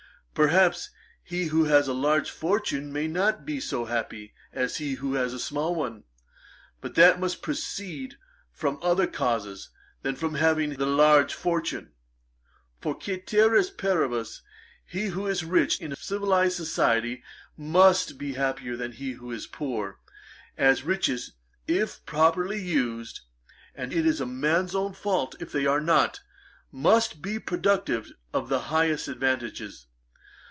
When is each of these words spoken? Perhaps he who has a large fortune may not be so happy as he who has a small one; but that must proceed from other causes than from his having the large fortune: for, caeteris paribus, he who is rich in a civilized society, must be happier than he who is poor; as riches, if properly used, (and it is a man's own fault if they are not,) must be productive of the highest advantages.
Perhaps 0.33 0.89
he 1.21 1.47
who 1.47 1.65
has 1.65 1.89
a 1.89 1.93
large 1.93 2.31
fortune 2.31 2.91
may 2.91 3.05
not 3.05 3.45
be 3.45 3.59
so 3.59 3.85
happy 3.85 4.33
as 4.53 4.77
he 4.77 4.93
who 4.95 5.15
has 5.15 5.33
a 5.33 5.39
small 5.39 5.75
one; 5.75 6.05
but 6.79 6.95
that 6.95 7.19
must 7.19 7.41
proceed 7.41 8.17
from 8.53 8.79
other 8.81 9.05
causes 9.07 9.69
than 10.03 10.15
from 10.15 10.31
his 10.35 10.41
having 10.41 10.69
the 10.75 10.85
large 10.85 11.33
fortune: 11.33 11.91
for, 12.79 12.97
caeteris 12.97 13.69
paribus, 13.69 14.41
he 14.85 15.07
who 15.07 15.27
is 15.27 15.43
rich 15.43 15.81
in 15.81 15.91
a 15.91 15.97
civilized 15.97 16.55
society, 16.55 17.21
must 17.57 18.17
be 18.17 18.33
happier 18.35 18.77
than 18.77 18.93
he 18.93 19.11
who 19.11 19.31
is 19.31 19.45
poor; 19.47 19.99
as 20.57 20.83
riches, 20.83 21.33
if 21.67 22.03
properly 22.05 22.59
used, 22.61 23.19
(and 23.75 23.91
it 23.91 24.05
is 24.05 24.21
a 24.21 24.25
man's 24.25 24.73
own 24.73 24.93
fault 24.93 25.35
if 25.41 25.51
they 25.51 25.65
are 25.65 25.81
not,) 25.81 26.21
must 26.71 27.21
be 27.21 27.37
productive 27.37 28.13
of 28.33 28.47
the 28.47 28.59
highest 28.69 29.09
advantages. 29.09 29.87